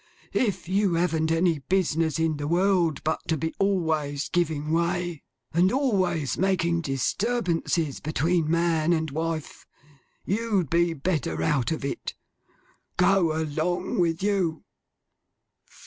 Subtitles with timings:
[0.33, 5.21] If you haven't any business in the world, but to be always giving way,
[5.53, 9.67] and always making disturbances between man and wife,
[10.25, 12.15] you'd be better out of it.
[12.97, 14.63] Go along with you.